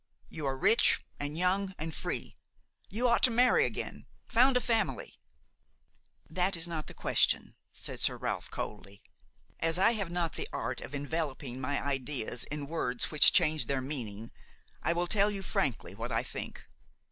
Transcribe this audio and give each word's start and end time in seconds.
You 0.29 0.47
are 0.47 0.57
rich 0.57 1.05
and 1.19 1.37
young 1.37 1.75
and 1.77 1.93
free; 1.93 2.35
you 2.89 3.07
ought 3.07 3.21
to 3.21 3.29
marry 3.29 3.65
again, 3.65 4.07
found 4.27 4.57
a 4.57 4.59
family–" 4.59 5.13
"That 6.27 6.55
is 6.57 6.67
not 6.67 6.87
the 6.87 6.95
question," 6.95 7.53
said 7.71 7.99
Sir 7.99 8.17
Ralph, 8.17 8.49
coldly. 8.49 9.03
"As 9.59 9.77
I 9.77 9.91
have 9.93 10.09
not 10.09 10.33
the 10.33 10.49
art 10.51 10.81
of 10.81 10.95
enveloping 10.95 11.61
my 11.61 11.79
ideas 11.85 12.45
in 12.45 12.65
words 12.65 13.11
which 13.11 13.31
change 13.31 13.67
their 13.67 13.79
meaning, 13.79 14.31
I 14.81 14.91
will 14.91 15.05
tell 15.05 15.29
you 15.29 15.43
frankly 15.43 15.93
what 15.93 16.11
I 16.11 16.23
think. 16.23 16.65